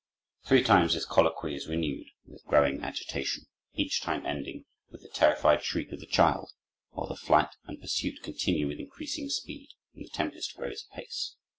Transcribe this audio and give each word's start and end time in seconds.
Three 0.45 0.63
times 0.63 0.95
this 0.95 1.05
colloquy 1.05 1.53
is 1.53 1.67
renewed, 1.67 2.07
with 2.25 2.43
growing 2.45 2.81
agitation, 2.81 3.45
each 3.75 4.01
time 4.01 4.25
ending 4.25 4.65
with 4.89 5.03
the 5.03 5.09
terrified 5.09 5.61
shriek 5.63 5.91
of 5.91 5.99
the 5.99 6.07
child, 6.07 6.51
while 6.89 7.05
the 7.07 7.15
flight 7.15 7.49
and 7.65 7.79
pursuit 7.79 8.23
continue 8.23 8.67
with 8.67 8.79
increasing 8.79 9.29
speed, 9.29 9.67
and 9.93 10.03
the 10.03 10.09
tempest 10.09 10.55
grows 10.57 10.87
apace. 10.91 11.35